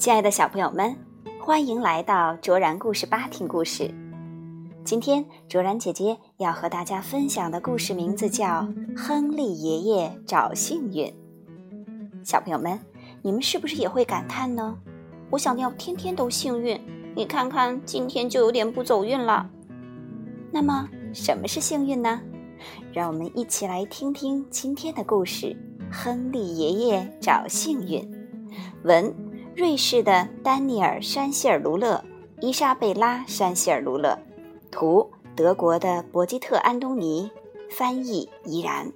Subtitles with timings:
[0.00, 0.96] 亲爱的小朋友们，
[1.38, 3.94] 欢迎来到卓然故事吧听故事。
[4.82, 8.46] 今天卓然姐姐要和大家分享的故事名字叫
[8.98, 11.06] 《亨利爷爷找幸运》。
[12.24, 12.80] 小朋友们，
[13.20, 14.74] 你们是不是也会感叹呢？
[15.28, 16.80] 我想要天天都幸运，
[17.14, 19.50] 你看看今天就有点不走运了。
[20.50, 22.22] 那么什么是幸运呢？
[22.90, 25.54] 让我们一起来听听今天的故事：
[25.92, 28.02] 亨利爷爷找幸运。
[28.84, 29.14] 文：
[29.60, 32.02] 瑞士的丹尼尔·山希尔卢勒，
[32.40, 34.18] 伊莎贝拉·山希尔卢勒，
[34.70, 37.30] 图：德国的伯基特·安东尼，
[37.68, 38.90] 翻译：依然，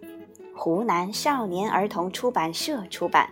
[0.57, 3.29] 湖南少年儿童出版社出版。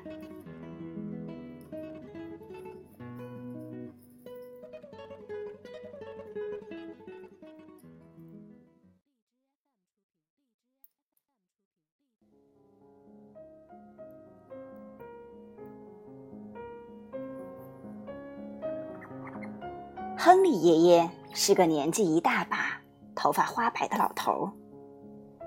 [20.24, 22.80] 亨利爷爷是个年纪一大把、
[23.12, 24.52] 头发花白的老头儿。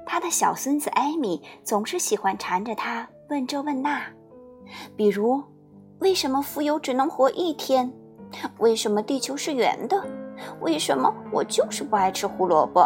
[0.05, 4.01] 他的小孙子艾米总是喜欢缠着他问这问那，
[4.97, 5.41] 比如：
[5.99, 7.89] 为什么蜉蝣只能活一天？
[8.57, 10.05] 为什么地球是圆的？
[10.59, 12.85] 为什么我就是不爱吃胡萝卜？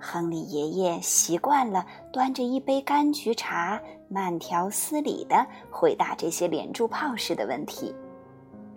[0.00, 7.92] 亨利爷爷习惯了端着一杯柑橘茶，慢条斯理地回答这些连珠炮似的问题。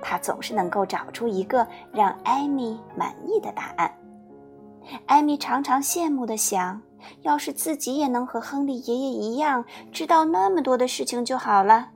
[0.01, 3.91] 他总是能够找出一个让艾米满意的答案。
[5.05, 6.81] 艾米常常羡慕地想：
[7.21, 11.89] 要是自己也能和亨利爷爷一样，知道那么多的事情就好了。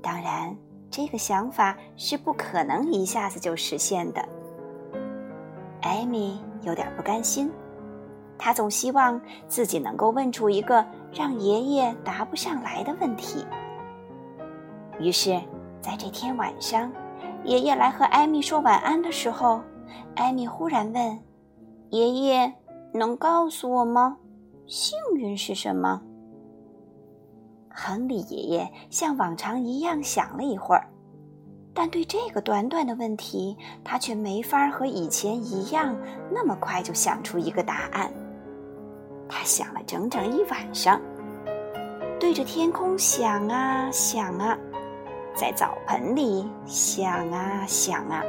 [0.00, 0.56] 当然，
[0.90, 4.26] 这个想法是不可能一下子就实现的。
[5.82, 7.52] 艾米有点不甘心，
[8.38, 13.44] 她总希望自己能够问出一个让爷爷答不上来的问题。
[14.98, 15.40] 于是。
[15.82, 16.90] 在这天晚上，
[17.44, 19.60] 爷爷来和艾米说晚安的时候，
[20.14, 21.18] 艾米忽然问
[21.90, 22.54] ：“爷爷，
[22.94, 24.16] 能告诉我吗？
[24.66, 26.00] 幸运是什么？”
[27.68, 30.86] 亨利爷爷像往常一样想了一会儿，
[31.74, 35.96] 但对这个短短的问题，他却没法和以前一样
[36.30, 38.12] 那么快就想出一个答案。
[39.28, 41.00] 他想了整整一晚上，
[42.20, 44.56] 对着天空想啊想啊。
[45.34, 48.22] 在澡盆里想啊想啊，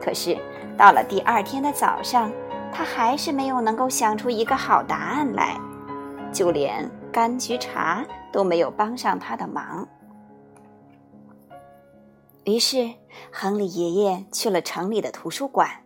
[0.00, 0.36] 可是
[0.76, 2.30] 到了第二天的早上，
[2.72, 5.58] 他还是没有能够想出一个好答案来，
[6.32, 9.88] 就连柑橘茶都没有帮上他的忙。
[12.44, 12.94] 于是，
[13.32, 15.84] 亨利爷爷去了城里的图书馆，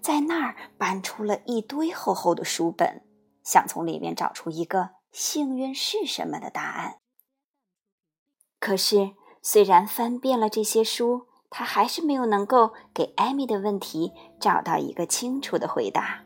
[0.00, 3.02] 在那儿搬出了一堆厚厚的书本，
[3.42, 6.98] 想从里面找出一个幸运是什么的答案。
[8.60, 9.10] 可是。
[9.42, 16.20] 虽然翻遍了这些书，他还是没有能够给艾米的问题找到一个清楚的回答。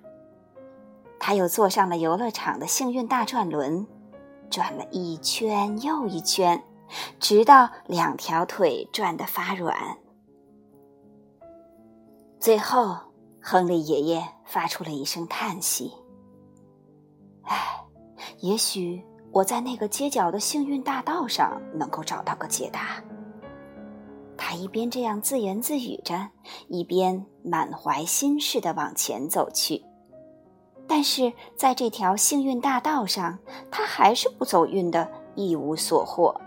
[1.19, 3.87] 他又坐上了游乐场的幸运大转轮，
[4.50, 6.62] 转了一圈又一圈，
[7.19, 9.97] 直到两条腿转得发软。
[12.38, 12.98] 最后，
[13.41, 15.91] 亨利爷爷发出了一声叹息
[17.44, 17.81] ：“唉，
[18.41, 19.03] 也许……”
[19.37, 23.05] 我在那个街角的幸运大道上能够找到个解答。
[24.35, 26.31] 他一边这样自言自语着，
[26.69, 29.85] 一边满怀心事地往前走去。
[30.87, 33.39] 但是在这条幸运大道上，
[33.71, 36.41] 他还是不走运的，一无所获。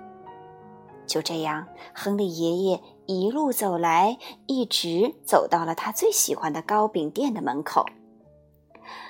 [1.06, 4.18] 就这样，亨利爷爷一路走来，
[4.48, 7.86] 一直走到了他最喜欢的糕饼店的门口。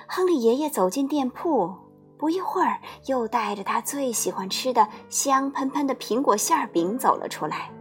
[0.05, 1.73] 亨利爷爷走进店铺。
[2.19, 7.71] 不一会儿，又带着他最喜欢吃的香喷喷的苹果馅饼走了出来。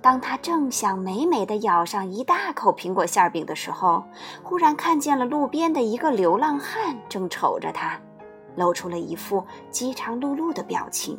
[0.00, 4.02] 当他正想美美的咬上一大口苹果馅饼的时候，
[4.42, 8.00] 忽然看见了路边的一个流浪汉正瞅着他，
[8.56, 11.16] 露出了一副饥肠辘辘的表情。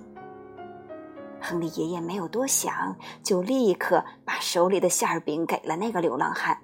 [1.39, 2.93] 亨利爷爷没有多想，
[3.23, 6.57] 就立刻把手里的馅饼给了那个流浪汉。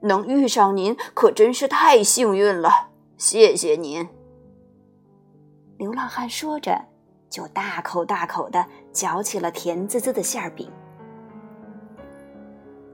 [0.00, 2.88] 能遇上您可真是太幸运了，
[3.18, 4.15] 谢谢您。
[5.78, 6.80] 流浪汉说着，
[7.28, 10.70] 就大口大口地嚼起了甜滋滋的馅饼。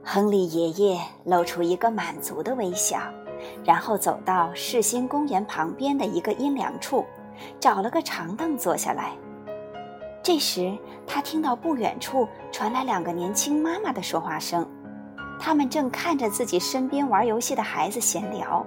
[0.02, 2.99] 亨利爷爷露出一个满足的微笑，
[3.64, 7.05] 然后走到世新公园旁边的一个阴凉处，
[7.61, 9.12] 找了个长凳坐下来。
[10.20, 10.76] 这时，
[11.06, 14.69] 他听到不远处传来两个年轻妈妈的说话声，
[15.38, 18.64] 他们正看着自己身边玩游戏的孩子闲聊。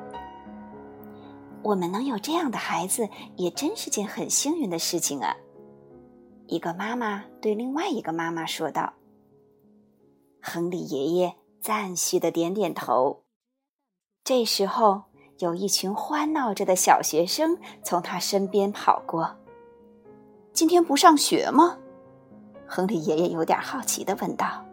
[1.65, 5.35] 我们能有这样的孩子，也真是件很幸运的事情啊！
[6.45, 8.93] 一个妈妈对另外一个妈妈说道
[10.43, 13.23] ：“亨利爷爷赞许的点点头。
[14.23, 15.05] 这时候，
[15.39, 19.35] 有一群欢闹着的小学生从他身边跑过。
[20.53, 21.79] 今天不上学吗？
[22.67, 24.63] 亨利爷爷有点好奇的问道。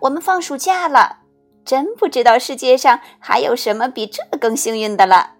[0.00, 1.20] 我们放暑假了，
[1.64, 5.35] 真不知道世界上还有什么比这更幸运的了。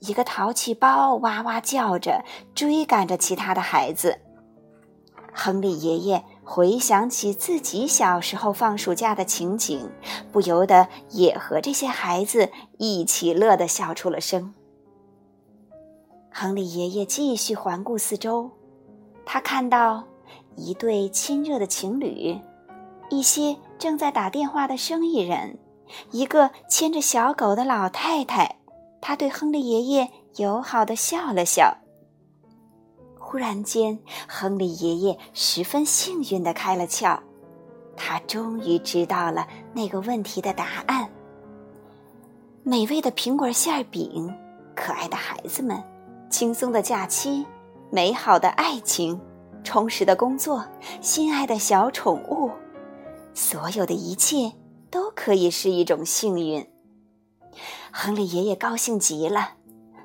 [0.00, 2.24] 一个淘气包哇哇叫着，
[2.54, 4.20] 追赶着其他的孩子。
[5.32, 6.24] 亨利爷爷。
[6.50, 9.90] 回想起自己小时候放暑假的情景，
[10.32, 14.54] 不由得也和这些孩子一起乐得笑出了声。
[16.32, 18.50] 亨利爷爷继续环顾四周，
[19.26, 20.04] 他看到
[20.56, 22.40] 一对亲热的情侣，
[23.10, 25.58] 一些正在打电话的生意人，
[26.12, 28.57] 一个牵着小狗的老太太。
[29.00, 31.76] 他对亨利爷爷友好的笑了笑。
[33.18, 37.18] 忽然间，亨利爷爷十分幸运的开了窍，
[37.96, 41.10] 他终于知道了那个问题的答案。
[42.62, 44.34] 美味的苹果馅饼，
[44.74, 45.82] 可爱的孩子们，
[46.30, 47.44] 轻松的假期，
[47.90, 49.20] 美好的爱情，
[49.62, 50.64] 充实的工作，
[51.00, 52.50] 心爱的小宠物，
[53.34, 54.52] 所有的一切
[54.90, 56.66] 都可以是一种幸运。
[57.92, 59.54] 亨利爷爷高兴极了，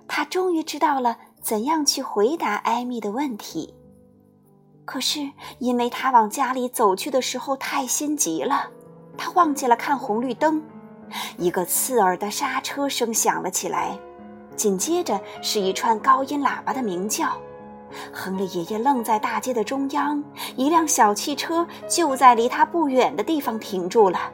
[0.08, 1.18] 他终于知道了。
[1.42, 3.74] 怎样去回答艾米的问题？
[4.86, 5.30] 可是，
[5.60, 8.70] 因为他往家里走去的时候太心急了，
[9.18, 10.64] 他忘记了看红绿灯。
[11.38, 14.00] 一个刺耳的刹车声响了起来，
[14.56, 17.28] 紧接着是一串高音喇叭的鸣叫。
[18.14, 20.24] 亨利爷爷愣在大街的中央，
[20.56, 24.32] 一辆小汽车就在离他不远的地方停住了。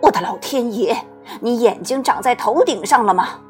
[0.00, 0.96] 我的老天爷，
[1.40, 3.40] 你眼睛长在头顶上了吗？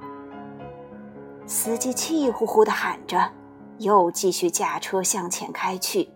[1.46, 3.32] 司机气呼呼地喊着，
[3.78, 6.10] 又继续驾车向前开去。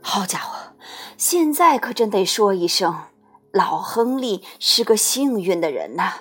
[0.00, 0.74] 好家伙，
[1.16, 2.96] 现在可真得说一声，
[3.52, 6.12] 老亨利是个幸运的人呐！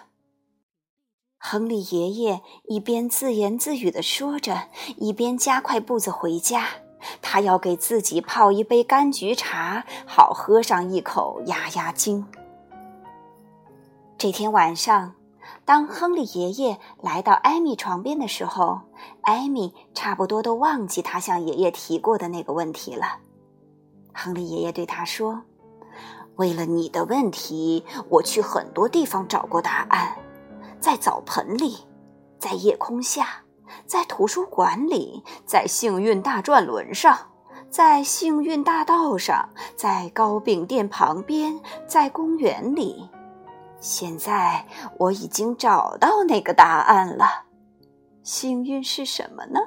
[1.40, 4.64] 亨利爷爷一边自言自语地说着，
[4.98, 6.68] 一边加快步子回家。
[7.20, 12.28] 他要给自己泡一杯柑橘茶，好喝上一口压压惊。
[14.22, 15.16] 这天晚上。
[15.66, 18.80] 当亨利爷爷来到艾米床边的时候，
[19.24, 23.18] 艾米差不多都忘记他向爷爷提过的那个问题了。
[24.14, 25.42] 亨利爷爷对他说
[26.38, 30.16] ：“为了你的问题，我去很多地方找过答案，
[30.80, 31.78] 在澡盆里，
[32.38, 33.42] 在夜空下，
[33.88, 37.18] 在图书馆里，在幸运大转轮上，
[37.72, 43.10] 在幸运大道上，在糕饼店旁边，在公园里。”
[43.82, 44.66] 现在
[44.98, 47.26] 我已经找到那个答案了。
[48.24, 49.60] 幸运是什么呢？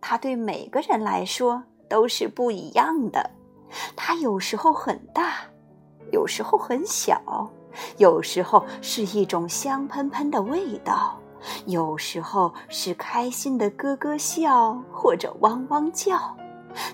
[0.00, 3.28] 它对每个人来说都是不一样的。
[3.96, 5.32] 它有时候很大，
[6.12, 7.20] 有时候很小，
[7.96, 11.18] 有时候是一种香喷喷的味道，
[11.66, 16.16] 有时候是开心的咯咯笑或者汪汪叫。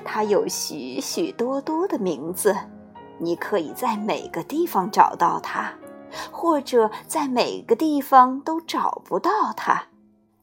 [0.03, 2.57] 它有许许多多的名字，
[3.19, 5.71] 你可以在每个地方找到它。
[6.31, 9.85] 或者在每个地方都找不到它，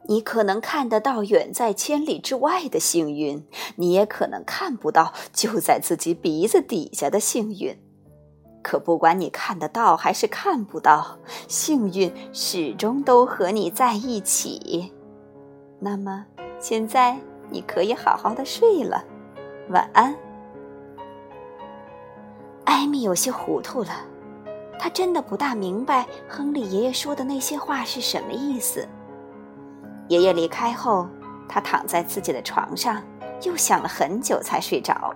[0.07, 7.77] 你可能看得到远在千里之外的幸运，你也可能看不到就在自己鼻子底下的幸运。
[8.63, 14.91] 可不管你看得到还是看不到，幸运始终都和你在一起。
[15.79, 16.25] 那么，
[16.59, 17.17] 现在
[17.49, 19.03] 你可以好好的睡了，
[19.69, 20.13] 晚安。
[22.65, 23.91] 艾米有些糊涂了。
[24.79, 28.87] 他真的不大明白亨利爷爷说的那些话是什么意思。
[30.07, 31.07] 爷爷离开后，
[31.49, 33.01] 他躺在自己的床上，
[33.43, 35.13] 又想了很久才睡着。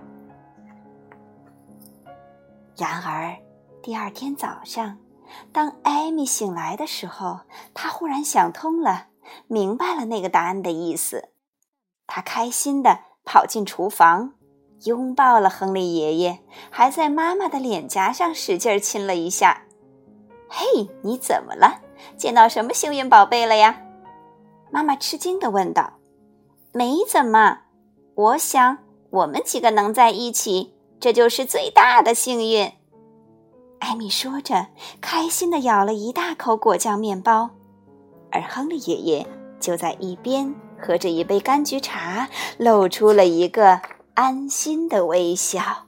[2.76, 3.36] 然而，
[3.82, 4.98] 第二天早上，
[5.52, 7.40] 当艾米醒来的时候，
[7.72, 9.06] 他忽然想通了，
[9.46, 11.30] 明白了那个答案的意思。
[12.06, 14.34] 他开心地跑进厨房。
[14.84, 19.62] 拥抱了亨利爷爷，还在妈妈的脸颊上使劲亲了一下。
[20.48, 21.80] 嘿，你怎么了？
[22.16, 23.80] 见到什么幸运宝贝了呀？
[24.70, 25.94] 妈妈吃惊地问道。
[26.72, 27.60] 没怎么，
[28.14, 28.78] 我想
[29.10, 32.72] 我们几个能在一起，这就是最大的幸运。
[33.78, 34.68] 艾米说着，
[35.00, 37.50] 开心地咬了一大口果酱面包，
[38.30, 39.26] 而亨利爷爷
[39.60, 43.80] 就在一边喝着一杯柑橘茶，露出了一个。
[44.14, 45.81] 安心的微笑。